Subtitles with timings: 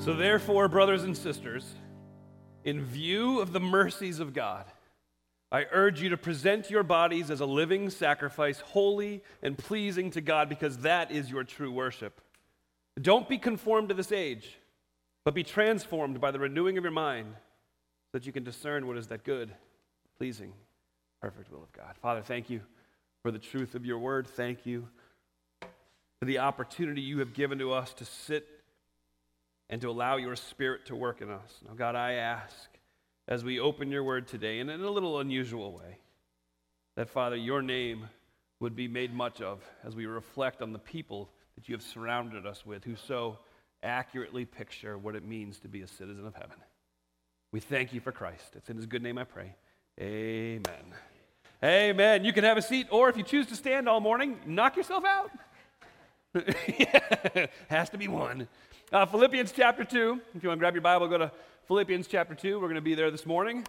[0.00, 1.74] So, therefore, brothers and sisters,
[2.64, 4.64] in view of the mercies of God,
[5.52, 10.22] I urge you to present your bodies as a living sacrifice, holy and pleasing to
[10.22, 12.22] God, because that is your true worship.
[12.98, 14.56] Don't be conformed to this age,
[15.26, 18.96] but be transformed by the renewing of your mind, so that you can discern what
[18.96, 19.52] is that good,
[20.16, 20.54] pleasing,
[21.20, 21.94] perfect will of God.
[22.00, 22.62] Father, thank you
[23.22, 24.26] for the truth of your word.
[24.26, 24.88] Thank you
[25.60, 28.48] for the opportunity you have given to us to sit
[29.70, 31.60] and to allow your spirit to work in us.
[31.66, 32.68] Now, God, I ask
[33.28, 35.98] as we open your word today, and in a little unusual way,
[36.96, 38.08] that, Father, your name
[38.58, 42.44] would be made much of as we reflect on the people that you have surrounded
[42.44, 43.38] us with who so
[43.82, 46.56] accurately picture what it means to be a citizen of heaven.
[47.52, 48.54] We thank you for Christ.
[48.56, 49.54] It's in his good name I pray.
[50.00, 50.94] Amen.
[51.62, 52.24] Amen.
[52.24, 55.04] You can have a seat, or if you choose to stand all morning, knock yourself
[55.04, 55.30] out.
[57.68, 58.46] Has to be one.
[58.92, 60.20] Uh, Philippians chapter 2.
[60.34, 61.32] If you want to grab your Bible, go to
[61.66, 62.60] Philippians chapter 2.
[62.60, 63.66] We're going to be there this morning.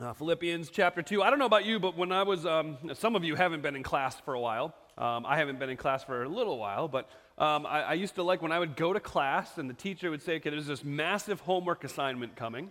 [0.00, 1.24] Uh, Philippians chapter 2.
[1.24, 3.74] I don't know about you, but when I was, um, some of you haven't been
[3.74, 4.76] in class for a while.
[4.96, 8.14] Um, I haven't been in class for a little while, but um, I, I used
[8.14, 10.66] to like when I would go to class and the teacher would say, okay, there's
[10.66, 12.70] this massive homework assignment coming.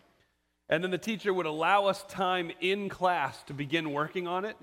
[0.70, 4.56] And then the teacher would allow us time in class to begin working on it.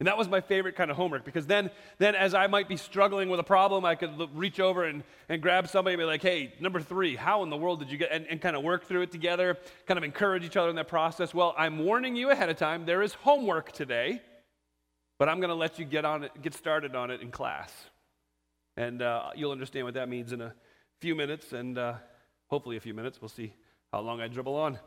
[0.00, 2.76] And that was my favorite kind of homework because then, then as I might be
[2.76, 6.22] struggling with a problem, I could reach over and, and grab somebody and be like,
[6.22, 8.84] hey, number three, how in the world did you get, and, and kind of work
[8.84, 11.34] through it together, kind of encourage each other in that process.
[11.34, 14.22] Well, I'm warning you ahead of time, there is homework today,
[15.18, 17.72] but I'm going to let you get on it, get started on it in class.
[18.76, 20.54] And uh, you'll understand what that means in a
[21.00, 21.94] few minutes, and uh,
[22.46, 23.20] hopefully a few minutes.
[23.20, 23.52] We'll see
[23.92, 24.78] how long I dribble on.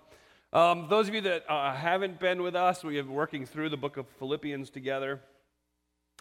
[0.53, 3.69] Um, those of you that uh, haven't been with us, we have been working through
[3.69, 5.21] the book of Philippians together.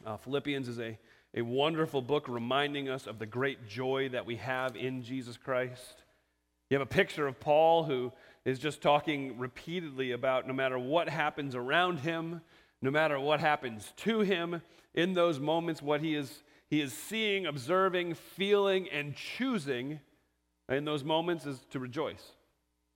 [0.07, 0.97] Uh, Philippians is a,
[1.35, 6.05] a wonderful book reminding us of the great joy that we have in Jesus Christ.
[6.69, 8.13] You have a picture of Paul who
[8.45, 12.41] is just talking repeatedly about no matter what happens around him,
[12.81, 14.63] no matter what happens to him,
[14.95, 19.99] in those moments, what he is, he is seeing, observing, feeling, and choosing
[20.69, 22.37] in those moments is to rejoice.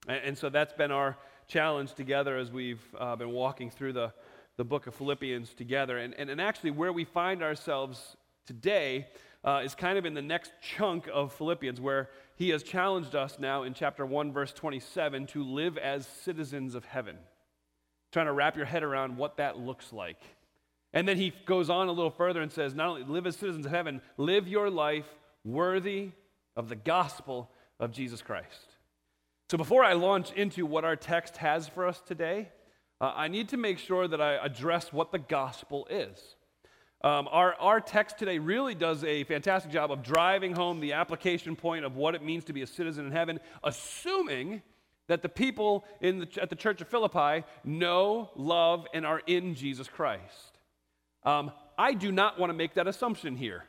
[0.09, 1.17] And, so that's been our
[1.47, 4.13] challenge together as we've uh, been walking through the,
[4.57, 5.99] the book of Philippians together.
[5.99, 8.17] And, and, and actually, where we find ourselves
[8.47, 9.07] today
[9.45, 13.39] uh, is kind of in the next chunk of Philippians, where he has challenged us
[13.39, 17.17] now in chapter 1, verse 27, to live as citizens of heaven.
[18.13, 20.21] Trying to wrap your head around what that looks like.
[20.93, 23.67] And then he goes on a little further and says, not only live as citizens
[23.67, 25.07] of heaven, live your life
[25.45, 26.11] worthy
[26.57, 27.51] of the gospel
[27.81, 28.74] of Jesus Christ.
[29.55, 32.49] So, before I launch into what our text has for us today,
[33.01, 36.19] uh, I need to make sure that I address what the gospel is.
[37.05, 41.55] Um, our, our text today really does a fantastic job of driving home the application
[41.55, 44.61] point of what it means to be a citizen in heaven, assuming
[45.07, 49.55] that the people in the, at the church of Philippi know, love, and are in
[49.55, 50.59] Jesus Christ.
[51.23, 53.63] Um, I do not want to make that assumption here.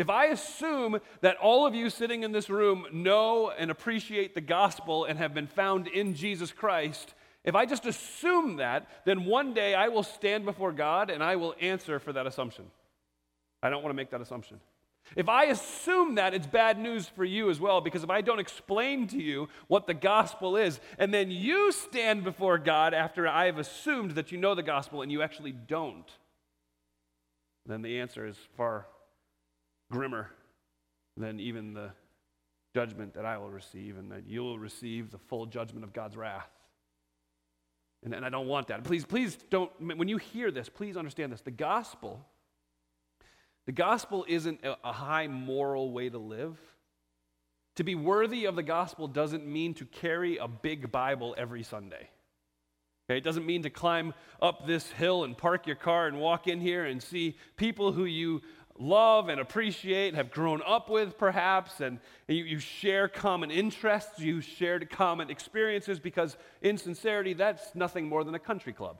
[0.00, 4.40] If I assume that all of you sitting in this room know and appreciate the
[4.40, 7.12] gospel and have been found in Jesus Christ,
[7.44, 11.36] if I just assume that, then one day I will stand before God and I
[11.36, 12.64] will answer for that assumption.
[13.62, 14.60] I don't want to make that assumption.
[15.16, 18.40] If I assume that, it's bad news for you as well, because if I don't
[18.40, 23.44] explain to you what the gospel is, and then you stand before God after I
[23.46, 26.10] have assumed that you know the gospel and you actually don't,
[27.66, 28.86] then the answer is far
[29.90, 30.30] grimmer
[31.16, 31.90] than even the
[32.74, 36.48] judgment that I will receive, and that you'll receive the full judgment of God's wrath.
[38.04, 38.84] And, and I don't want that.
[38.84, 41.40] Please, please don't, when you hear this, please understand this.
[41.40, 42.24] The gospel,
[43.66, 46.56] the gospel isn't a, a high moral way to live.
[47.76, 52.08] To be worthy of the gospel doesn't mean to carry a big Bible every Sunday.
[53.08, 56.46] Okay, it doesn't mean to climb up this hill and park your car and walk
[56.46, 58.40] in here and see people who you
[58.78, 61.98] love and appreciate, have grown up with perhaps, and
[62.28, 68.24] you, you share common interests, you share common experiences, because in sincerity, that's nothing more
[68.24, 68.96] than a country club.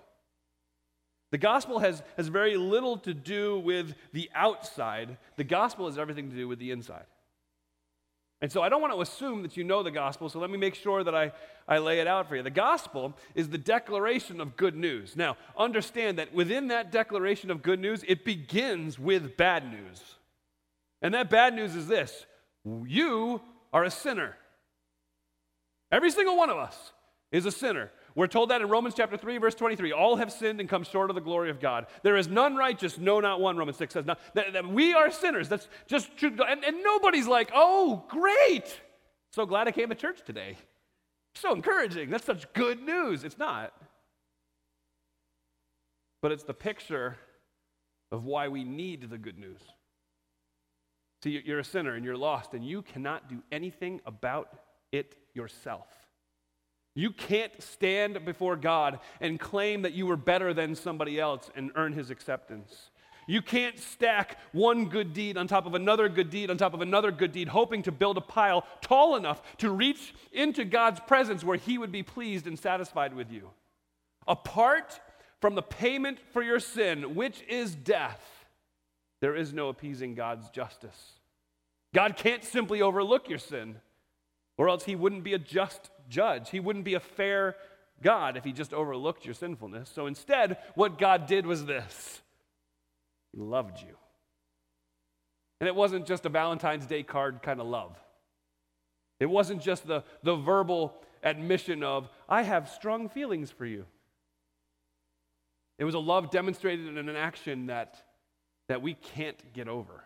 [1.31, 6.31] The gospel has, has very little to do with the outside, the gospel has everything
[6.31, 7.07] to do with the inside.
[8.43, 10.57] And so I don't want to assume that you know the gospel, so let me
[10.57, 11.33] make sure that I,
[11.69, 12.43] I lay it out for you.
[12.43, 15.15] The gospel is the declaration of good news.
[15.15, 20.01] Now, understand that within that declaration of good news, it begins with bad news.
[21.03, 22.25] And that bad news is this
[22.65, 23.43] you
[23.73, 24.37] are a sinner.
[25.93, 26.93] Every single one of us
[27.33, 27.91] is a sinner.
[28.15, 29.93] We're told that in Romans chapter 3, verse 23.
[29.93, 31.87] All have sinned and come short of the glory of God.
[32.03, 34.05] There is none righteous, no, not one, Romans 6 says.
[34.07, 35.49] That, that we are sinners.
[35.49, 36.35] That's just true.
[36.47, 38.81] And, and nobody's like, oh, great.
[39.33, 40.57] So glad I came to church today.
[41.35, 42.11] So encouraging.
[42.11, 43.23] That's such good news.
[43.23, 43.73] It's not.
[46.23, 47.17] But it's the picture
[48.13, 49.61] of why we need the good news.
[51.23, 54.59] See, you're a sinner and you're lost, and you cannot do anything about
[54.91, 55.87] it yourself.
[57.01, 61.71] You can't stand before God and claim that you were better than somebody else and
[61.75, 62.91] earn his acceptance.
[63.27, 66.83] You can't stack one good deed on top of another good deed on top of
[66.83, 71.43] another good deed, hoping to build a pile tall enough to reach into God's presence
[71.43, 73.49] where he would be pleased and satisfied with you.
[74.29, 75.01] Apart
[75.41, 78.45] from the payment for your sin, which is death,
[79.23, 81.13] there is no appeasing God's justice.
[81.95, 83.77] God can't simply overlook your sin,
[84.59, 86.51] or else he wouldn't be a just judge.
[86.51, 87.57] He wouldn't be a fair
[88.03, 89.91] God if he just overlooked your sinfulness.
[89.95, 92.21] So instead, what God did was this
[93.33, 93.97] He loved you.
[95.61, 97.97] And it wasn't just a Valentine's Day card kind of love.
[99.19, 103.85] It wasn't just the, the verbal admission of, I have strong feelings for you.
[105.79, 108.03] It was a love demonstrated in an action that,
[108.69, 110.05] that we can't get over.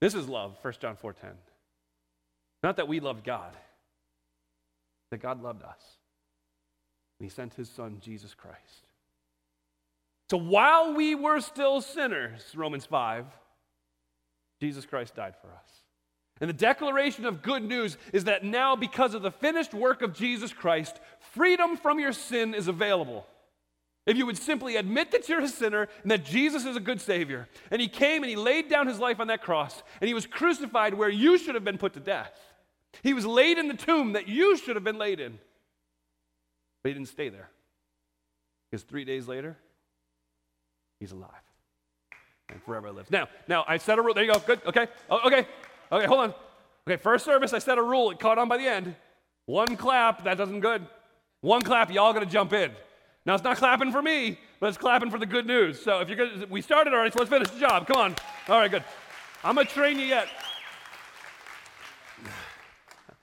[0.00, 1.34] This is love, 1 John 4:10.
[2.62, 3.54] Not that we loved God,
[5.10, 5.98] that God loved us.
[7.18, 8.86] And he sent his son Jesus Christ.
[10.30, 13.26] So while we were still sinners, Romans 5,
[14.60, 15.80] Jesus Christ died for us.
[16.40, 20.14] And the declaration of good news is that now, because of the finished work of
[20.14, 20.98] Jesus Christ,
[21.32, 23.26] freedom from your sin is available.
[24.06, 27.00] If you would simply admit that you're a sinner and that Jesus is a good
[27.00, 30.14] Savior, and He came and He laid down His life on that cross, and He
[30.14, 32.32] was crucified where you should have been put to death.
[33.02, 35.38] He was laid in the tomb that you should have been laid in.
[36.82, 37.50] But He didn't stay there.
[38.70, 39.56] Because three days later,
[40.98, 41.30] He's alive
[42.50, 43.10] and forever lives.
[43.10, 44.12] Now, now I set a rule.
[44.12, 44.38] There you go.
[44.40, 44.60] Good.
[44.66, 44.86] Okay.
[45.08, 45.46] Oh, okay.
[45.90, 46.06] Okay.
[46.06, 46.34] Hold on.
[46.86, 47.00] Okay.
[47.00, 48.10] First service, I set a rule.
[48.10, 48.94] It caught on by the end.
[49.46, 50.24] One clap.
[50.24, 50.86] That doesn't good.
[51.40, 51.90] One clap.
[51.90, 52.72] Y'all got to jump in.
[53.26, 55.80] Now, it's not clapping for me, but it's clapping for the good news.
[55.80, 57.86] So if you're good, we started already, so let's finish the job.
[57.86, 58.16] Come on.
[58.48, 58.84] All right, good.
[59.44, 60.28] I'm to train you yet.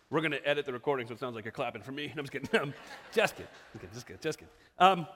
[0.10, 2.08] We're going to edit the recording so it sounds like you're clapping for me.
[2.16, 2.62] No, I'm just kidding.
[2.62, 2.74] Um,
[3.12, 3.52] just kidding.
[3.76, 4.22] Okay, just kidding.
[4.22, 4.54] Just kidding.
[4.80, 5.08] Um,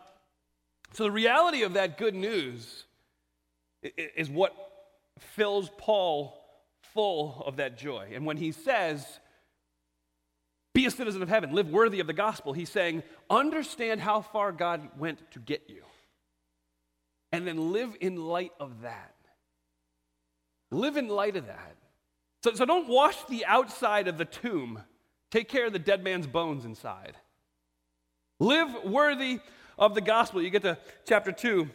[0.93, 2.85] so the reality of that good news
[3.81, 4.53] is what
[5.19, 6.37] fills Paul
[6.93, 8.09] full of that joy.
[8.13, 9.05] And when he says,
[10.73, 12.53] be a citizen of heaven, live worthy of the gospel.
[12.53, 15.83] He's saying, understand how far God went to get you.
[17.31, 19.15] And then live in light of that.
[20.69, 21.75] Live in light of that.
[22.43, 24.81] So, so don't wash the outside of the tomb,
[25.29, 27.15] take care of the dead man's bones inside.
[28.39, 29.39] Live worthy
[29.77, 30.41] of the gospel.
[30.41, 31.69] You get to chapter 2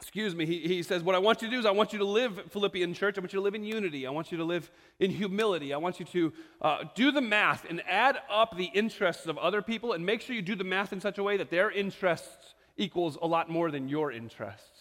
[0.00, 1.98] excuse me, he, he says, What I want you to do is I want you
[1.98, 4.06] to live, Philippian church, I want you to live in unity.
[4.06, 5.74] I want you to live in humility.
[5.74, 6.32] I want you to
[6.62, 10.34] uh, do the math and add up the interests of other people and make sure
[10.34, 13.70] you do the math in such a way that their interests equals a lot more
[13.70, 14.79] than your interests.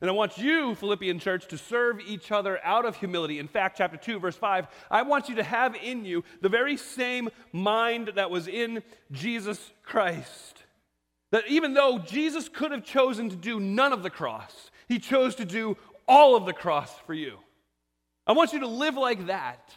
[0.00, 3.38] And I want you, Philippian church, to serve each other out of humility.
[3.38, 6.76] In fact, chapter 2, verse 5, I want you to have in you the very
[6.76, 8.82] same mind that was in
[9.12, 10.64] Jesus Christ.
[11.32, 15.34] That even though Jesus could have chosen to do none of the cross, he chose
[15.36, 15.76] to do
[16.08, 17.38] all of the cross for you.
[18.26, 19.74] I want you to live like that.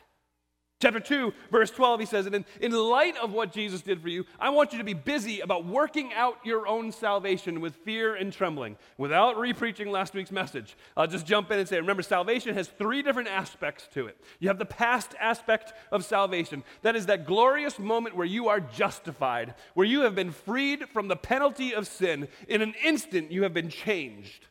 [0.84, 4.10] Chapter 2, verse 12, he says, And in, in light of what Jesus did for
[4.10, 8.16] you, I want you to be busy about working out your own salvation with fear
[8.16, 8.76] and trembling.
[8.98, 13.02] Without repreaching last week's message, I'll just jump in and say, remember, salvation has three
[13.02, 14.18] different aspects to it.
[14.42, 16.66] You have the past aspect of salvation.
[16.82, 21.08] That is that glorious moment where you are justified, where you have been freed from
[21.08, 22.28] the penalty of sin.
[22.50, 24.48] In an instant, you have been changed.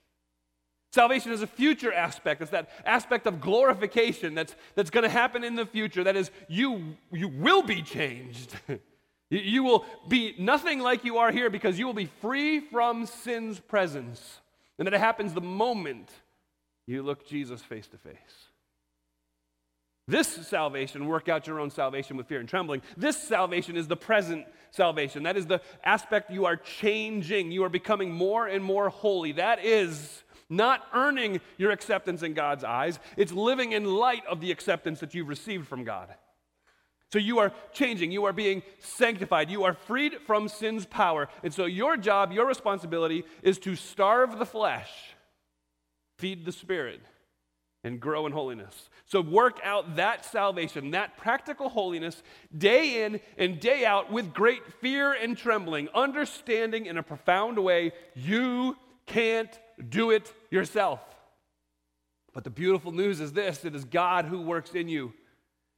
[0.93, 2.43] Salvation is a future aspect.
[2.43, 6.05] It's that aspect of glorification that's, that's going to happen in the future.
[6.05, 8.55] That is, you, you will be changed.
[9.31, 13.59] you will be nothing like you are here because you will be free from sin's
[13.59, 14.41] presence.
[14.79, 16.11] And that it happens the moment
[16.87, 18.49] you look Jesus face to face.
[20.09, 22.83] This salvation, work out your own salvation with fear and trembling.
[22.99, 25.23] This salvation is the present salvation.
[25.23, 27.51] That is the aspect you are changing.
[27.51, 29.33] You are becoming more and more holy.
[29.33, 30.23] That is
[30.53, 35.15] not earning your acceptance in God's eyes, it's living in light of the acceptance that
[35.15, 36.09] you've received from God.
[37.13, 41.29] So you are changing, you are being sanctified, you are freed from sin's power.
[41.43, 44.91] And so your job, your responsibility is to starve the flesh,
[46.19, 47.01] feed the spirit,
[47.85, 48.89] and grow in holiness.
[49.07, 52.23] So work out that salvation, that practical holiness,
[52.57, 57.93] day in and day out with great fear and trembling, understanding in a profound way
[58.15, 59.51] you can't
[59.89, 61.01] do it yourself.
[62.33, 65.13] But the beautiful news is this it is God who works in you.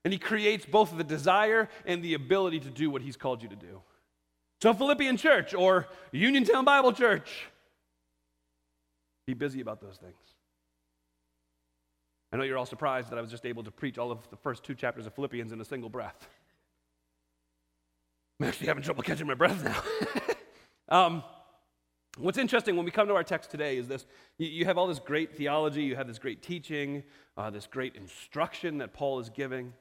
[0.05, 3.49] And he creates both the desire and the ability to do what he's called you
[3.49, 3.81] to do.
[4.61, 7.47] So, Philippian Church or Uniontown Bible Church,
[9.27, 10.15] be busy about those things.
[12.33, 14.37] I know you're all surprised that I was just able to preach all of the
[14.37, 16.29] first two chapters of Philippians in a single breath.
[18.41, 19.83] I'm actually having trouble catching my breath now.
[21.07, 21.23] um,
[22.19, 24.07] what's interesting when we come to our text today is this
[24.39, 27.03] you, have all this great theology, you have this great teaching,
[27.37, 29.73] uh, this great instruction that Paul is giving.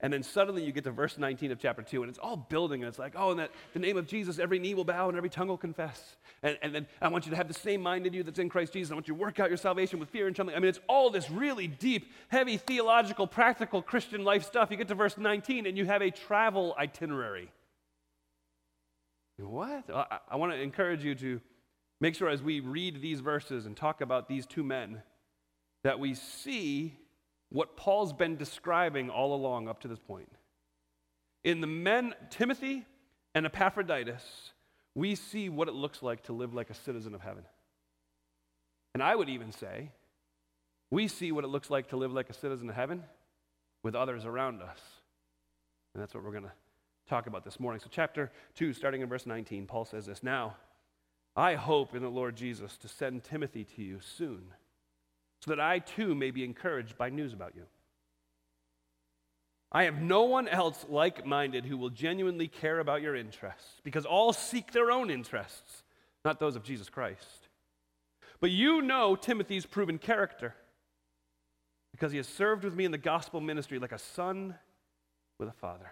[0.00, 2.82] And then suddenly you get to verse 19 of chapter 2, and it's all building,
[2.82, 5.16] and it's like, oh, in that the name of Jesus, every knee will bow and
[5.16, 6.16] every tongue will confess.
[6.42, 8.48] And, and then I want you to have the same mind in you that's in
[8.48, 8.90] Christ Jesus.
[8.90, 10.56] I want you to work out your salvation with fear and trembling.
[10.56, 14.72] I mean, it's all this really deep, heavy, theological, practical Christian life stuff.
[14.72, 17.52] You get to verse 19, and you have a travel itinerary.
[19.38, 19.88] What?
[19.88, 21.40] I, I want to encourage you to
[22.02, 25.02] make sure as we read these verses and talk about these two men
[25.84, 26.98] that we see
[27.48, 30.28] what Paul's been describing all along up to this point.
[31.44, 32.84] In the men, Timothy
[33.36, 34.52] and Epaphroditus,
[34.96, 37.44] we see what it looks like to live like a citizen of heaven.
[38.94, 39.92] And I would even say,
[40.90, 43.04] we see what it looks like to live like a citizen of heaven
[43.84, 44.80] with others around us.
[45.94, 46.52] And that's what we're going to
[47.08, 47.80] talk about this morning.
[47.80, 50.56] So, chapter 2, starting in verse 19, Paul says this Now,
[51.34, 54.42] I hope in the Lord Jesus to send Timothy to you soon
[55.40, 57.64] so that I too may be encouraged by news about you.
[59.72, 64.04] I have no one else like minded who will genuinely care about your interests, because
[64.04, 65.82] all seek their own interests,
[66.24, 67.48] not those of Jesus Christ.
[68.38, 70.54] But you know Timothy's proven character,
[71.90, 74.54] because he has served with me in the gospel ministry like a son
[75.38, 75.90] with a father.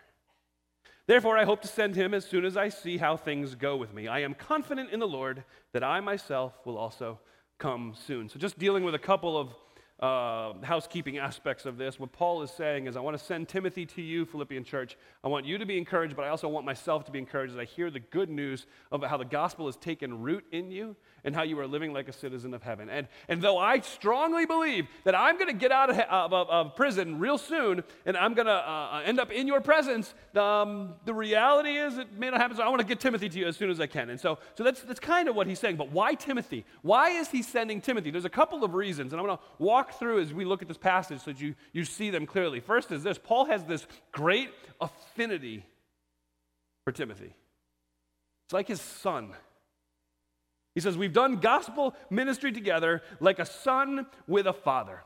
[1.10, 3.92] Therefore, I hope to send him as soon as I see how things go with
[3.92, 4.06] me.
[4.06, 7.18] I am confident in the Lord that I myself will also
[7.58, 8.28] come soon.
[8.28, 9.52] So, just dealing with a couple of
[10.00, 12.00] uh, housekeeping aspects of this.
[12.00, 14.96] What Paul is saying is, I want to send Timothy to you, Philippian church.
[15.22, 17.58] I want you to be encouraged, but I also want myself to be encouraged as
[17.58, 21.34] I hear the good news of how the gospel has taken root in you and
[21.34, 22.88] how you are living like a citizen of heaven.
[22.88, 25.98] And, and though I strongly believe that I'm going to get out of,
[26.32, 29.60] of, of, prison real soon and I'm going to uh, uh, end up in your
[29.60, 32.56] presence, um, the reality is it may not happen.
[32.56, 34.08] So I want to get Timothy to you as soon as I can.
[34.08, 35.76] And so, so that's, that's kind of what he's saying.
[35.76, 36.64] But why Timothy?
[36.80, 38.10] Why is he sending Timothy?
[38.10, 39.12] There's a couple of reasons.
[39.12, 41.54] And I'm going to walk through as we look at this passage so that you,
[41.72, 42.60] you see them clearly.
[42.60, 45.64] First is this Paul has this great affinity
[46.84, 47.34] for Timothy.
[48.46, 49.32] It's like his son.
[50.74, 55.02] He says, We've done gospel ministry together like a son with a father.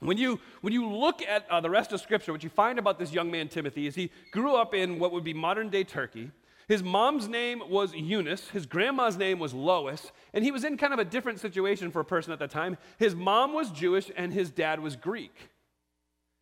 [0.00, 2.98] When you, when you look at uh, the rest of Scripture, what you find about
[2.98, 6.30] this young man, Timothy, is he grew up in what would be modern day Turkey.
[6.68, 10.92] His mom's name was Eunice, his grandma's name was Lois, and he was in kind
[10.92, 12.76] of a different situation for a person at that time.
[12.98, 15.50] His mom was Jewish and his dad was Greek.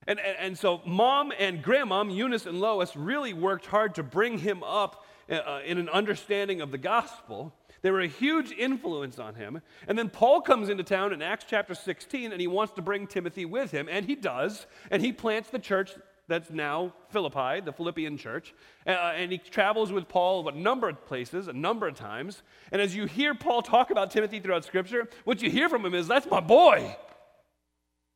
[0.09, 4.39] And, and, and so, mom and grandmom, Eunice and Lois, really worked hard to bring
[4.39, 7.55] him up uh, in an understanding of the gospel.
[7.83, 9.61] They were a huge influence on him.
[9.87, 13.07] And then Paul comes into town in Acts chapter 16 and he wants to bring
[13.07, 14.67] Timothy with him, and he does.
[14.91, 15.93] And he plants the church
[16.29, 18.53] that's now Philippi, the Philippian church.
[18.87, 22.43] Uh, and he travels with Paul a number of places, a number of times.
[22.73, 25.95] And as you hear Paul talk about Timothy throughout Scripture, what you hear from him
[25.95, 26.97] is, that's my boy.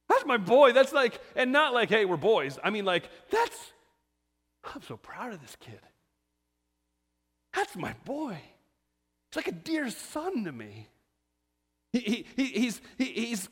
[0.09, 0.73] That's my boy.
[0.73, 2.59] That's like, and not like, hey, we're boys.
[2.65, 3.57] I mean, like, that's,
[4.75, 5.81] I'm so proud of this kid.
[7.55, 8.41] That's my boy.
[9.29, 10.89] It's like a dear son to me.
[11.93, 13.49] He, he, he's, he, he's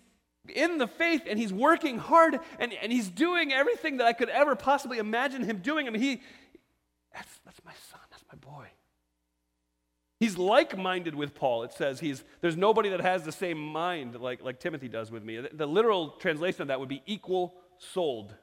[0.50, 4.28] in the faith and he's working hard and, and he's doing everything that I could
[4.28, 5.86] ever possibly imagine him doing.
[5.86, 6.22] I mean, he,
[7.14, 8.66] that's, that's my son, that's my boy.
[10.20, 11.62] He's like minded with Paul.
[11.62, 15.22] It says he's, there's nobody that has the same mind like, like Timothy does with
[15.22, 15.36] me.
[15.36, 18.34] The, the literal translation of that would be equal souled.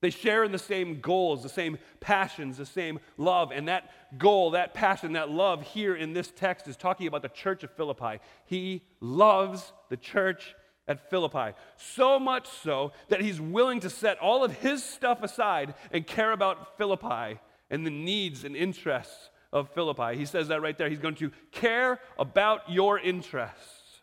[0.00, 3.50] They share in the same goals, the same passions, the same love.
[3.52, 7.28] And that goal, that passion, that love here in this text is talking about the
[7.28, 8.20] church of Philippi.
[8.46, 10.54] He loves the church
[10.88, 11.54] at Philippi.
[11.76, 16.32] So much so that he's willing to set all of his stuff aside and care
[16.32, 17.38] about Philippi
[17.70, 20.16] and the needs and interests of Philippi.
[20.16, 20.88] He says that right there.
[20.88, 24.00] He's going to care about your interests.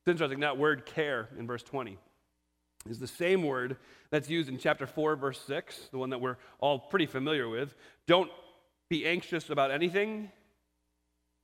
[0.00, 1.98] It's interesting, that word care in verse 20
[2.88, 3.76] is the same word
[4.10, 7.74] that's used in chapter 4, verse 6, the one that we're all pretty familiar with.
[8.06, 8.30] Don't
[8.90, 10.30] be anxious about anything.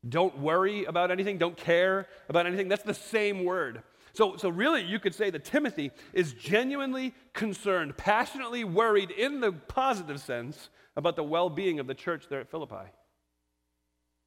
[0.06, 1.38] Don't worry about anything.
[1.38, 2.68] Don't care about anything.
[2.68, 3.82] That's the same word.
[4.12, 9.52] So, so really, you could say that Timothy is genuinely concerned, passionately worried in the
[9.52, 12.90] positive sense about the well being of the church there at Philippi.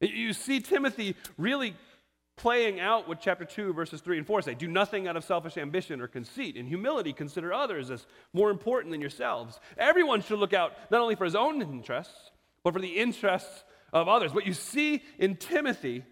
[0.00, 1.74] You see Timothy really
[2.36, 4.54] playing out what chapter 2, verses 3 and 4 say.
[4.54, 6.56] Do nothing out of selfish ambition or conceit.
[6.56, 9.60] In humility, consider others as more important than yourselves.
[9.78, 12.30] Everyone should look out not only for his own interests,
[12.62, 14.34] but for the interests of others.
[14.34, 16.02] What you see in Timothy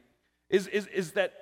[0.49, 1.33] is, is, is that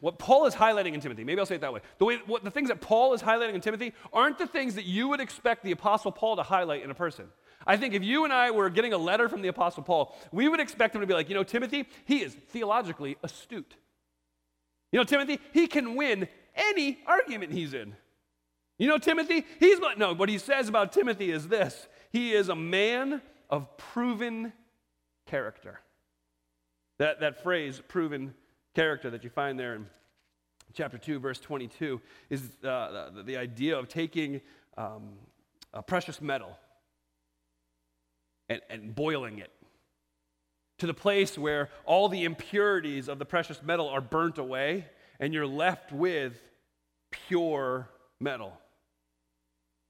[0.00, 1.80] what Paul is highlighting in Timothy, maybe I'll say it that way.
[1.98, 4.84] The, way what, the things that Paul is highlighting in Timothy aren't the things that
[4.84, 7.26] you would expect the Apostle Paul to highlight in a person.
[7.66, 10.48] I think if you and I were getting a letter from the Apostle Paul, we
[10.48, 13.74] would expect him to be like, you know, Timothy, he is theologically astute.
[14.92, 17.94] You know, Timothy, he can win any argument he's in.
[18.78, 22.54] You know, Timothy, he's no, what he says about Timothy is this he is a
[22.54, 24.52] man of proven
[25.26, 25.80] character.
[26.98, 28.34] That, that phrase, proven
[28.76, 29.86] character, that you find there in
[30.74, 34.42] chapter 2, verse 22, is uh, the, the, idea of taking
[34.76, 35.14] um,
[35.72, 36.58] a precious metal
[38.50, 39.50] and, and boiling it
[40.76, 44.84] to the place where all the impurities of the precious metal are burnt away
[45.20, 46.38] and you're left with
[47.10, 47.88] pure
[48.20, 48.52] metal.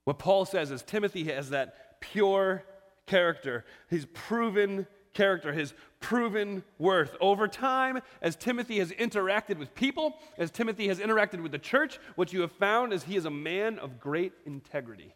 [0.05, 2.63] What Paul says is Timothy has that pure
[3.07, 4.87] character, He's proven
[5.17, 7.17] character, his proven worth.
[7.21, 11.99] Over time, as Timothy has interacted with people, as Timothy has interacted with the church,
[12.15, 15.15] what you have found is he is a man of great integrity.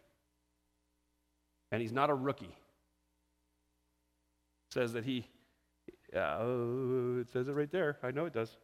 [1.70, 2.56] And he's not a rookie
[4.72, 5.26] says that he,
[6.14, 7.98] uh, oh, it says it right there.
[8.02, 8.56] I know it does.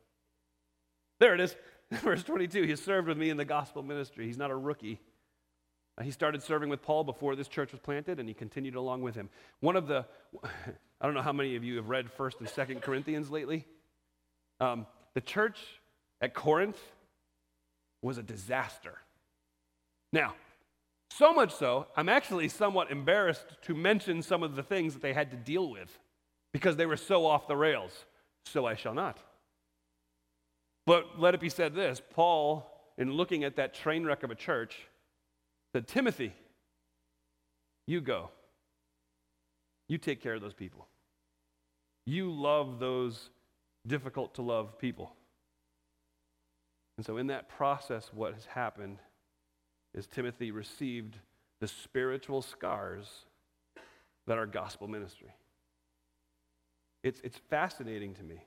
[1.19, 1.57] There it is.
[1.91, 4.27] Verse 22 He served with me in the gospel ministry.
[4.27, 5.01] He's not a rookie.
[5.99, 9.03] Uh, he started serving with Paul before this church was planted, and he continued along
[9.03, 9.29] with him.
[9.61, 10.05] One of the,
[11.01, 13.67] I don't know how many of you have read 1st and 2nd Corinthians lately.
[14.61, 15.59] Um, the church
[16.21, 16.79] at Corinth
[18.03, 18.99] was a disaster.
[20.13, 20.35] Now,
[21.11, 25.15] so much so, I'm actually somewhat embarrassed to mention some of the things that they
[25.15, 25.99] had to deal with
[26.53, 27.93] because they were so off the rails.
[28.45, 29.19] So I shall not.
[30.87, 34.35] But let it be said this Paul, in looking at that train wreck of a
[34.35, 34.77] church,
[35.77, 36.33] said, Timothy,
[37.87, 38.31] you go.
[39.91, 40.89] You take care of those people.
[42.07, 43.29] You love those
[43.87, 45.13] difficult to love people.
[46.97, 49.01] And so, in that process, what has happened
[49.93, 51.19] is Timothy received
[51.61, 53.07] the spiritual scars
[54.27, 55.35] that are gospel ministry.
[57.05, 58.43] It's, it's fascinating to me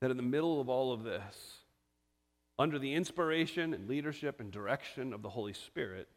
[0.00, 1.61] that in the middle of all of this,
[2.58, 6.08] under the inspiration and leadership and direction of the Holy Spirit,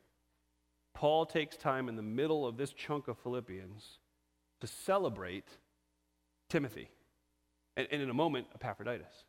[0.94, 4.00] Paul takes time in the middle of this chunk of Philippians
[4.62, 5.48] to celebrate
[6.50, 6.90] Timothy,
[7.76, 9.26] and, and in a moment, Epaphroditus.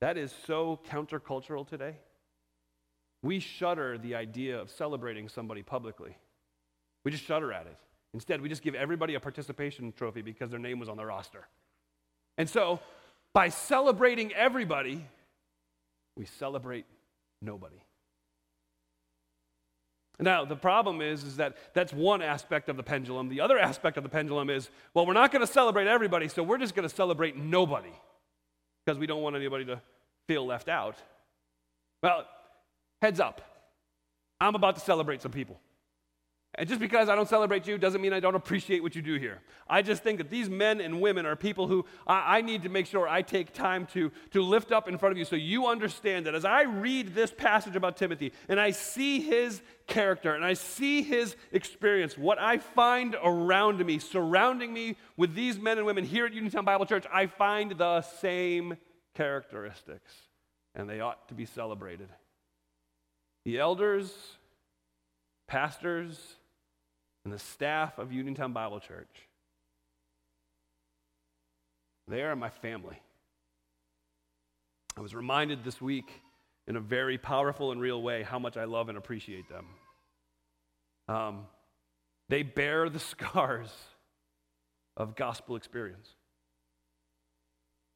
[0.00, 1.96] That is so countercultural today.
[3.22, 6.16] We shudder the idea of celebrating somebody publicly.
[7.04, 7.76] We just shudder at it.
[8.14, 11.46] Instead, we just give everybody a participation trophy because their name was on the roster.
[12.36, 12.80] And so,
[13.32, 15.06] by celebrating everybody,
[16.16, 16.84] we celebrate
[17.40, 17.82] nobody.
[20.20, 23.28] Now, the problem is, is that that's one aspect of the pendulum.
[23.28, 26.42] The other aspect of the pendulum is, well, we're not going to celebrate everybody, so
[26.42, 27.92] we're just going to celebrate nobody
[28.84, 29.80] because we don't want anybody to
[30.28, 30.96] feel left out.
[32.02, 32.26] Well,
[33.02, 33.40] Heads up,
[34.40, 35.58] I'm about to celebrate some people.
[36.56, 39.14] And just because I don't celebrate you doesn't mean I don't appreciate what you do
[39.14, 39.40] here.
[39.66, 42.68] I just think that these men and women are people who I, I, need to
[42.68, 45.66] make sure I take time to, to lift up in front of you so you
[45.66, 50.44] understand that as I read this passage about Timothy and I see his character and
[50.44, 55.86] I see his experience, what I find around me, surrounding me with these men and
[55.86, 58.76] women here at Uniontown Bible Church, I find the same
[59.14, 60.12] characteristics.
[60.74, 62.10] And they ought to be celebrated.
[63.46, 64.12] The elders,
[65.48, 66.36] pastors,
[67.24, 69.28] and the staff of Uniontown Bible Church,
[72.08, 73.00] they are my family.
[74.96, 76.10] I was reminded this week
[76.66, 79.66] in a very powerful and real way how much I love and appreciate them.
[81.08, 81.46] Um,
[82.28, 83.70] they bear the scars
[84.96, 86.08] of gospel experience.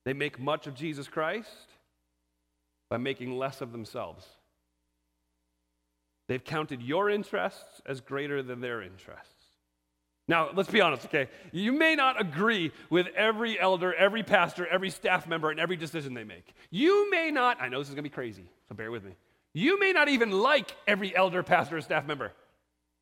[0.04, 1.50] They make much of Jesus Christ
[2.88, 4.24] by making less of themselves.
[6.28, 9.32] They've counted your interests as greater than their interests.
[10.28, 11.28] Now, let's be honest, okay?
[11.52, 16.14] You may not agree with every elder, every pastor, every staff member, and every decision
[16.14, 16.52] they make.
[16.70, 19.12] You may not, I know this is gonna be crazy, so bear with me.
[19.54, 22.32] You may not even like every elder, pastor, or staff member.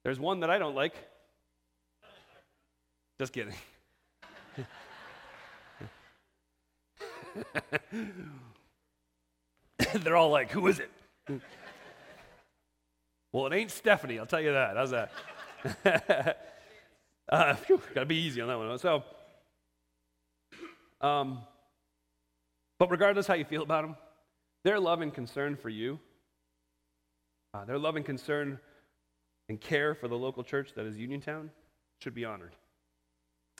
[0.02, 0.94] There's one that I don't like.
[3.18, 3.54] Just kidding.
[9.94, 10.90] They're all like, who is it?
[13.34, 14.76] Well, it ain't Stephanie, I'll tell you that.
[14.76, 15.10] How's that?
[17.28, 17.56] uh,
[17.92, 18.78] gotta be easy on that one.
[18.78, 19.02] So,
[21.00, 21.40] um,
[22.78, 23.96] But regardless how you feel about them,
[24.62, 25.98] their love and concern for you,
[27.54, 28.60] uh, their love and concern
[29.48, 31.50] and care for the local church that is Uniontown
[31.98, 32.54] should be honored.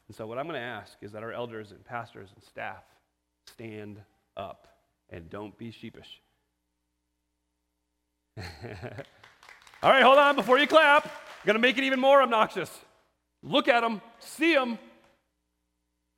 [0.07, 2.85] And so, what I'm going to ask is that our elders and pastors and staff
[3.49, 4.01] stand
[4.37, 4.69] up
[5.11, 6.21] and don't be sheepish.
[9.85, 11.05] All right, hold on before you clap.
[11.05, 11.11] I'm
[11.45, 12.71] going to make it even more obnoxious.
[13.43, 14.79] Look at them, see them.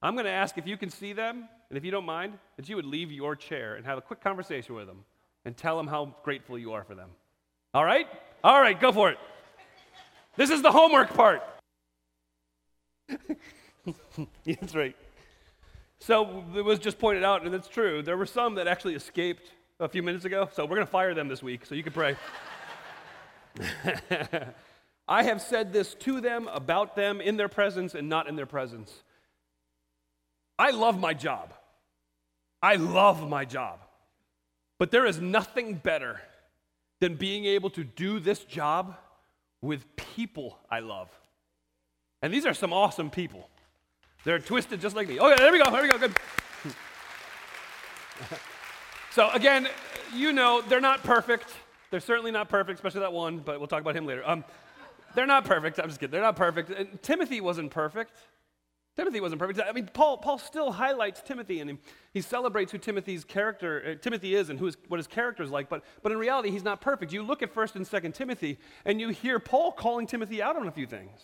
[0.00, 2.68] I'm going to ask if you can see them, and if you don't mind, that
[2.68, 4.98] you would leave your chair and have a quick conversation with them
[5.44, 7.10] and tell them how grateful you are for them.
[7.74, 8.06] All right?
[8.44, 9.18] All right, go for it.
[10.36, 11.42] This is the homework part.
[14.46, 14.94] That's right.
[15.98, 18.00] So it was just pointed out, and it's true.
[18.00, 19.50] There were some that actually escaped
[19.80, 21.92] a few minutes ago, so we're going to fire them this week, so you can
[21.92, 22.14] pray.
[25.08, 28.46] I have said this to them, about them, in their presence, and not in their
[28.46, 28.92] presence.
[30.58, 31.52] I love my job.
[32.62, 33.80] I love my job.
[34.78, 36.20] But there is nothing better
[37.00, 38.96] than being able to do this job
[39.60, 41.08] with people I love.
[42.22, 43.48] And these are some awesome people.
[44.24, 45.20] They're twisted just like me.
[45.20, 45.70] Okay, there we go.
[45.70, 45.98] There we go.
[45.98, 46.12] Good.
[49.12, 49.68] so, again,
[50.14, 51.54] you know, they're not perfect.
[51.90, 54.22] They're certainly not perfect, especially that one, but we'll talk about him later.
[54.28, 54.44] Um,
[55.14, 55.78] they're not perfect.
[55.78, 56.12] I'm just kidding.
[56.12, 56.70] They're not perfect.
[56.70, 58.12] And Timothy wasn't perfect.
[58.96, 59.60] Timothy wasn't perfect.
[59.60, 61.78] I mean, Paul, Paul still highlights Timothy and he,
[62.14, 65.50] he celebrates who Timothy's character, uh, Timothy is and who is, what his character is
[65.50, 67.12] like, but, but in reality, he's not perfect.
[67.12, 70.66] You look at 1st and 2nd Timothy and you hear Paul calling Timothy out on
[70.66, 71.20] a few things.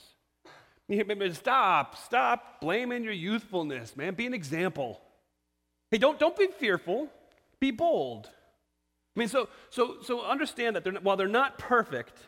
[0.86, 4.14] You hear, stop, stop blaming your youthfulness, man.
[4.14, 5.00] Be an example.
[5.90, 7.08] Hey, don't, don't be fearful,
[7.58, 8.28] be bold.
[9.14, 12.18] I mean, so, so, so understand that they're not, while they're not perfect,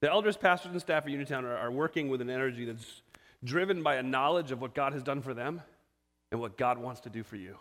[0.00, 3.02] the elders, pastors, and staff at Uniontown are, are working with an energy that's
[3.44, 5.62] driven by a knowledge of what God has done for them
[6.32, 7.56] and what God wants to do for you.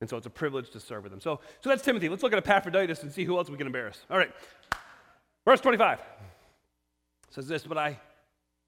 [0.00, 1.20] And so it's a privilege to serve with them.
[1.20, 2.08] So, so that's Timothy.
[2.08, 4.04] Let's look at Epaphroditus and see who else we can embarrass.
[4.10, 4.32] All right.
[5.44, 6.00] Verse 25
[7.30, 7.98] says this, but I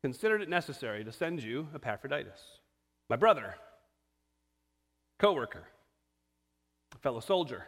[0.02, 2.40] considered it necessary to send you Epaphroditus,
[3.08, 3.54] my brother,
[5.18, 5.64] co worker,
[7.00, 7.66] fellow soldier,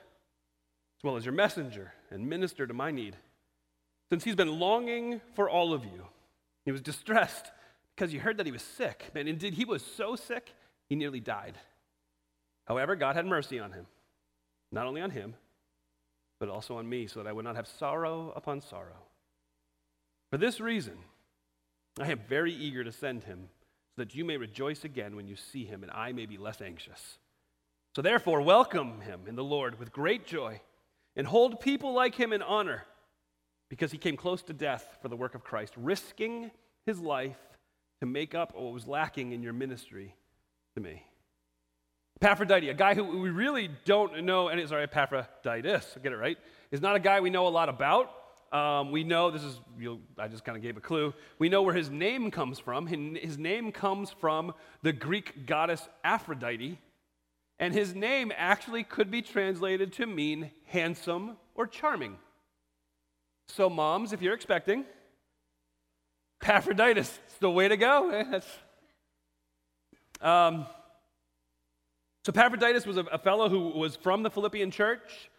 [1.04, 3.16] well as your messenger and minister to my need.
[4.10, 6.06] Since he's been longing for all of you,
[6.64, 7.50] he was distressed
[7.94, 9.10] because you heard that he was sick.
[9.14, 10.52] And indeed, he was so sick,
[10.88, 11.58] he nearly died.
[12.66, 13.86] However, God had mercy on him,
[14.72, 15.34] not only on him,
[16.40, 19.04] but also on me, so that I would not have sorrow upon sorrow.
[20.30, 20.96] For this reason,
[22.00, 23.48] I am very eager to send him,
[23.94, 26.60] so that you may rejoice again when you see him, and I may be less
[26.60, 27.18] anxious.
[27.94, 30.60] So therefore, welcome him in the Lord with great joy,
[31.16, 32.84] and hold people like him in honor,
[33.70, 36.50] because he came close to death for the work of Christ, risking
[36.86, 37.38] his life
[38.00, 40.14] to make up what was lacking in your ministry
[40.74, 41.02] to me.
[42.20, 46.38] Epaphroditus, a guy who we really don't know, and sorry, Epaphroditus, get it right,
[46.70, 48.10] is not a guy we know a lot about.
[48.52, 49.58] Um, we know, this is,
[50.16, 51.12] I just kind of gave a clue.
[51.40, 52.86] We know where his name comes from.
[52.86, 56.78] His name comes from the Greek goddess Aphrodite.
[57.58, 62.16] And his name actually could be translated to mean handsome or charming.
[63.48, 64.84] So, moms, if you're expecting,
[66.42, 68.10] Epaphroditus, it's the way to go.
[70.20, 70.66] um,
[72.24, 75.30] so, Epaphroditus was a, a fellow who was from the Philippian church.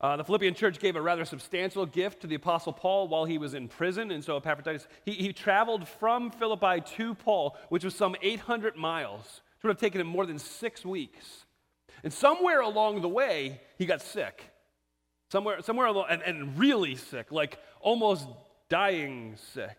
[0.00, 3.38] Uh, the Philippian church gave a rather substantial gift to the Apostle Paul while he
[3.38, 4.10] was in prison.
[4.10, 9.42] And so Epaphroditus, he, he traveled from Philippi to Paul, which was some 800 miles.
[9.58, 11.46] It would have taken him more than six weeks.
[12.02, 14.42] And somewhere along the way, he got sick.
[15.30, 18.26] Somewhere, somewhere along, and, and really sick, like almost
[18.68, 19.78] dying sick.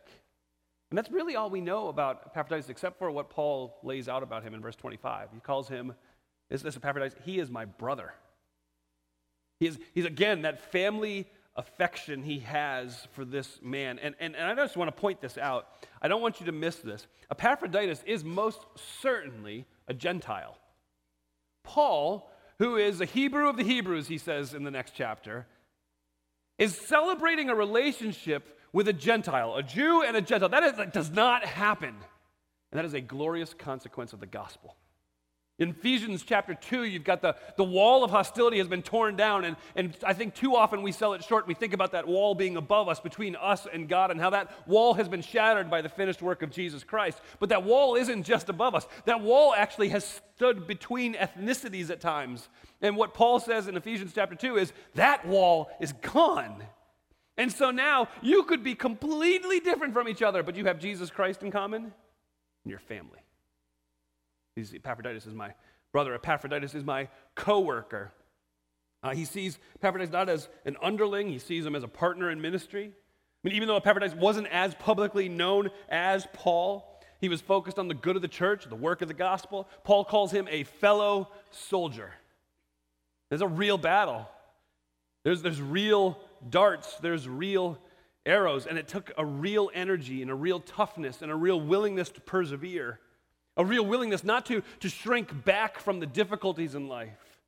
[0.89, 4.43] And that's really all we know about Epaphroditus, except for what Paul lays out about
[4.43, 5.29] him in verse 25.
[5.33, 5.93] He calls him,
[6.49, 7.15] is this Epaphroditus?
[7.23, 8.13] He is my brother.
[9.59, 13.99] He's, he's again, that family affection he has for this man.
[13.99, 15.67] And, and, and I just want to point this out.
[16.01, 17.07] I don't want you to miss this.
[17.31, 18.59] Epaphroditus is most
[19.01, 20.57] certainly a Gentile.
[21.63, 25.47] Paul, who is a Hebrew of the Hebrews, he says in the next chapter,
[26.57, 30.49] is celebrating a relationship with a Gentile, a Jew and a Gentile.
[30.49, 31.95] That, is, that does not happen.
[32.71, 34.75] And that is a glorious consequence of the gospel.
[35.59, 39.45] In Ephesians chapter 2, you've got the, the wall of hostility has been torn down,
[39.45, 41.45] and, and I think too often we sell it short.
[41.45, 44.67] We think about that wall being above us, between us and God, and how that
[44.67, 47.21] wall has been shattered by the finished work of Jesus Christ.
[47.39, 52.01] But that wall isn't just above us, that wall actually has stood between ethnicities at
[52.01, 52.49] times.
[52.81, 56.63] And what Paul says in Ephesians chapter 2 is that wall is gone.
[57.37, 61.11] And so now you could be completely different from each other, but you have Jesus
[61.11, 63.22] Christ in common and your family.
[64.55, 65.53] He's, Epaphroditus is my,
[65.91, 68.11] brother Epaphroditus is my co worker.
[69.01, 72.41] Uh, he sees Epaphroditus not as an underling, he sees him as a partner in
[72.41, 72.91] ministry.
[72.93, 76.89] I mean, even though Epaphroditus wasn't as publicly known as Paul,
[77.19, 79.67] he was focused on the good of the church, the work of the gospel.
[79.83, 82.11] Paul calls him a fellow soldier.
[83.29, 84.29] There's a real battle.
[85.23, 87.79] There's, there's real darts, there's real
[88.25, 92.09] arrows, and it took a real energy and a real toughness and a real willingness
[92.09, 92.99] to persevere,
[93.57, 97.39] a real willingness not to, to shrink back from the difficulties in life,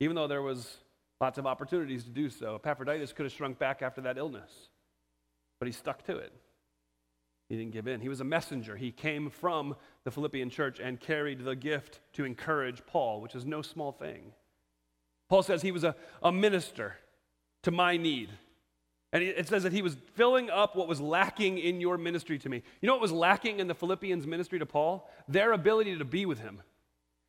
[0.00, 0.78] even though there was
[1.20, 2.56] lots of opportunities to do so.
[2.56, 4.50] Epaphroditus could have shrunk back after that illness,
[5.58, 6.32] but he stuck to it.
[7.48, 8.00] He didn't give in.
[8.00, 8.76] He was a messenger.
[8.76, 13.46] He came from the Philippian church and carried the gift to encourage Paul, which is
[13.46, 14.32] no small thing.
[15.28, 16.96] Paul says he was a, a minister
[17.62, 18.30] to my need.
[19.12, 22.48] And it says that he was filling up what was lacking in your ministry to
[22.48, 22.62] me.
[22.80, 25.08] You know what was lacking in the Philippians' ministry to Paul?
[25.28, 26.62] Their ability to be with him.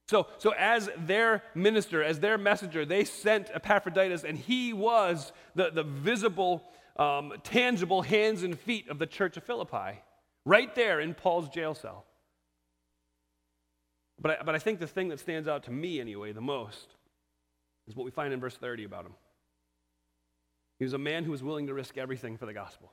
[0.07, 5.69] So, so as their minister, as their messenger, they sent Epaphroditus, and he was the,
[5.69, 6.63] the visible,
[6.95, 10.01] um, tangible hands and feet of the church of Philippi,
[10.45, 12.05] right there in Paul's jail cell.
[14.19, 16.95] But I, but I think the thing that stands out to me, anyway, the most
[17.87, 19.13] is what we find in verse 30 about him.
[20.79, 22.91] He was a man who was willing to risk everything for the gospel.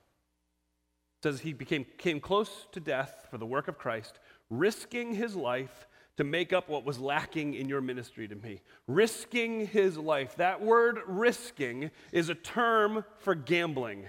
[1.21, 4.19] It says he became came close to death for the work of Christ,
[4.51, 8.61] risking his life to make up what was lacking in your ministry to me.
[8.87, 10.37] Risking his life.
[10.37, 14.09] That word risking is a term for gambling.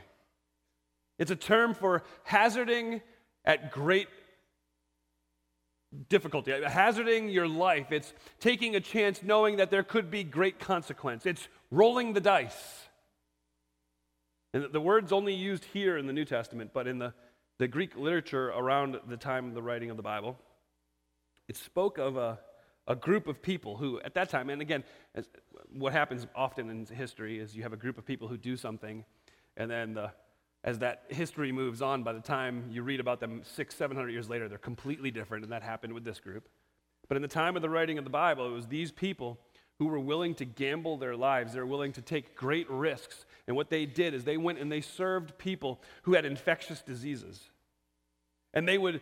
[1.18, 3.02] It's a term for hazarding
[3.44, 4.08] at great
[6.10, 7.92] difficulty, hazarding your life.
[7.92, 11.26] It's taking a chance knowing that there could be great consequence.
[11.26, 12.85] It's rolling the dice.
[14.56, 17.14] And the word's only used here in the New Testament, but in the,
[17.58, 20.38] the Greek literature around the time of the writing of the Bible,
[21.50, 22.40] it spoke of a,
[22.88, 24.86] a group of people who, at that time, and again,
[25.74, 29.04] what happens often in history is you have a group of people who do something,
[29.58, 30.10] and then the,
[30.64, 34.12] as that history moves on, by the time you read about them six, seven hundred
[34.12, 36.48] years later, they're completely different, and that happened with this group.
[37.10, 39.38] But in the time of the writing of the Bible, it was these people
[39.80, 41.52] who were willing to gamble their lives.
[41.52, 43.26] They were willing to take great risks.
[43.48, 47.50] And what they did is they went and they served people who had infectious diseases.
[48.54, 49.02] And they would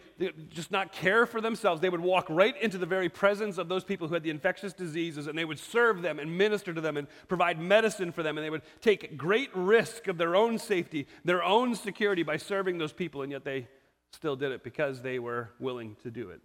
[0.50, 1.80] just not care for themselves.
[1.80, 4.74] They would walk right into the very presence of those people who had the infectious
[4.74, 8.38] diseases and they would serve them and minister to them and provide medicine for them.
[8.38, 12.80] And they would take great risk of their own safety, their own security by serving
[12.80, 13.22] those people.
[13.22, 13.68] And yet they
[14.12, 16.42] still did it because they were willing to do it.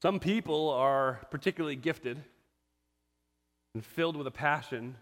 [0.00, 2.24] Some people are particularly gifted
[3.74, 4.96] and filled with a passion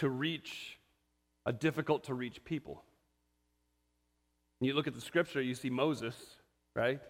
[0.00, 0.78] to reach
[1.46, 2.82] a difficult to reach people.
[4.60, 6.14] You look at the scripture, you see Moses,
[6.74, 7.00] right?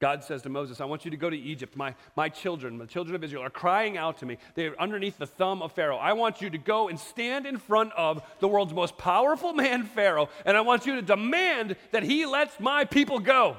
[0.00, 1.76] God says to Moses, I want you to go to Egypt.
[1.76, 4.38] My, my children, the children of Israel, are crying out to me.
[4.54, 5.98] They are underneath the thumb of Pharaoh.
[5.98, 9.84] I want you to go and stand in front of the world's most powerful man,
[9.84, 13.58] Pharaoh, and I want you to demand that he lets my people go.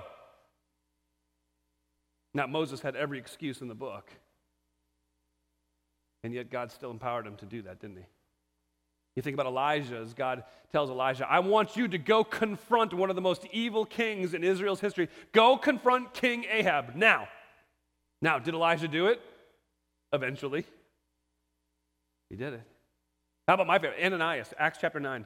[2.33, 4.09] Now, Moses had every excuse in the book.
[6.23, 8.05] And yet God still empowered him to do that, didn't he?
[9.15, 13.09] You think about Elijah as God tells Elijah, I want you to go confront one
[13.09, 15.09] of the most evil kings in Israel's history.
[15.33, 17.27] Go confront King Ahab now.
[18.21, 19.19] Now, did Elijah do it?
[20.13, 20.65] Eventually.
[22.29, 22.61] He did it.
[23.47, 24.01] How about my favorite?
[24.01, 25.25] Ananias, Acts chapter 9.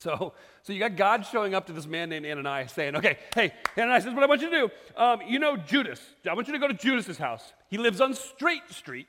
[0.00, 3.54] So, so you got God showing up to this man named Ananias saying, okay, hey,
[3.78, 4.70] Ananias, this is what I want you to do.
[4.94, 6.00] Um, you know Judas.
[6.28, 7.54] I want you to go to Judas's house.
[7.70, 9.08] He lives on Straight Street.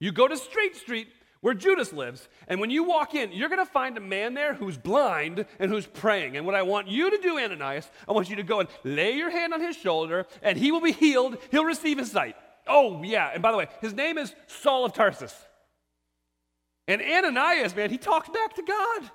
[0.00, 1.06] You go to Straight Street
[1.42, 4.54] where Judas lives, and when you walk in, you're going to find a man there
[4.54, 6.36] who's blind and who's praying.
[6.36, 9.16] And what I want you to do, Ananias, I want you to go and lay
[9.16, 11.36] your hand on his shoulder, and he will be healed.
[11.50, 12.36] He'll receive his sight.
[12.68, 13.30] Oh, yeah.
[13.34, 15.34] And by the way, his name is Saul of Tarsus.
[16.86, 19.10] And Ananias, man, he talks back to God.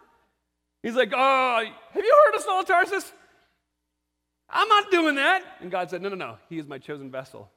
[0.83, 3.11] He's like, Oh, have you heard of Saul of Tarsus?
[4.49, 5.43] I'm not doing that.
[5.61, 6.37] And God said, No, no, no.
[6.49, 7.49] He is my chosen vessel.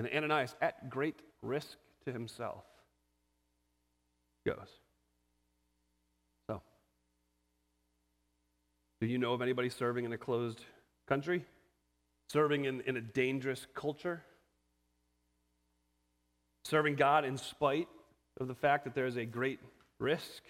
[0.00, 2.64] And Ananias, at great risk to himself,
[4.46, 4.70] goes.
[6.46, 6.62] So,
[9.02, 10.64] do you know of anybody serving in a closed
[11.06, 11.44] country?
[12.30, 14.22] Serving in, in a dangerous culture?
[16.64, 17.88] Serving God in spite
[18.40, 19.60] of the fact that there is a great
[19.98, 20.42] risk?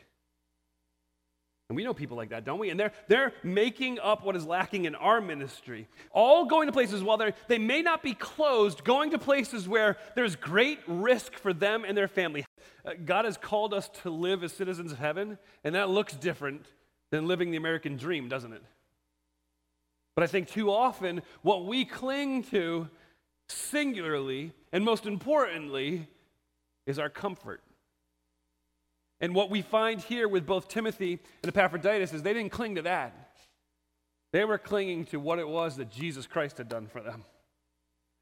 [1.71, 2.71] And we know people like that, don't we?
[2.71, 5.87] And they're, they're making up what is lacking in our ministry.
[6.11, 10.35] All going to places, while they may not be closed, going to places where there's
[10.35, 12.45] great risk for them and their family.
[12.85, 16.67] Uh, God has called us to live as citizens of heaven, and that looks different
[17.13, 18.65] than living the American dream, doesn't it?
[20.17, 22.89] But I think too often what we cling to
[23.49, 26.09] singularly and most importantly
[26.85, 27.63] is our comfort.
[29.21, 32.83] And what we find here with both Timothy and Epaphroditus is they didn't cling to
[32.83, 33.37] that.
[34.33, 37.25] They were clinging to what it was that Jesus Christ had done for them.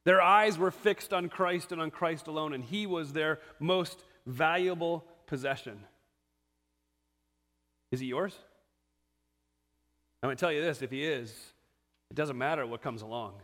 [0.04, 4.02] Their eyes were fixed on Christ and on Christ alone, and He was their most
[4.26, 5.84] valuable possession.
[7.92, 8.34] Is He yours?
[10.22, 11.30] I'm going to tell you this if He is,
[12.10, 13.34] it doesn't matter what comes along.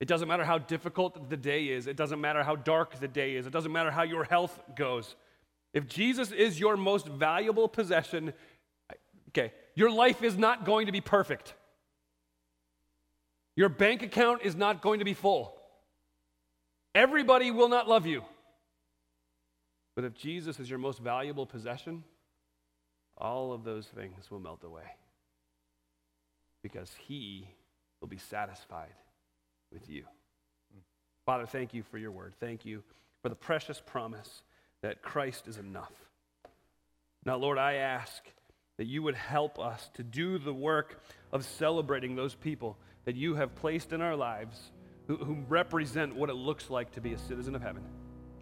[0.00, 1.88] It doesn't matter how difficult the day is.
[1.88, 3.46] It doesn't matter how dark the day is.
[3.46, 5.16] It doesn't matter how your health goes.
[5.74, 8.32] If Jesus is your most valuable possession,
[9.28, 11.54] okay, your life is not going to be perfect.
[13.54, 15.54] Your bank account is not going to be full.
[16.94, 18.22] Everybody will not love you.
[19.94, 22.04] But if Jesus is your most valuable possession,
[23.16, 24.84] all of those things will melt away
[26.62, 27.48] because he
[28.00, 28.94] will be satisfied
[29.72, 30.04] with you.
[31.26, 32.34] Father, thank you for your word.
[32.40, 32.82] Thank you
[33.22, 34.42] for the precious promise
[34.82, 35.92] that Christ is enough.
[37.24, 38.22] Now, Lord, I ask
[38.78, 43.34] that you would help us to do the work of celebrating those people that you
[43.34, 44.70] have placed in our lives
[45.06, 47.82] who, who, represent what it looks like to be a citizen of heaven.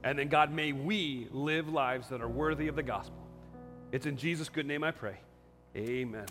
[0.04, 3.26] And then, God, may we live lives that are worthy of the gospel.
[3.92, 5.16] It's in Jesus' good name I pray.
[5.76, 6.26] Amen.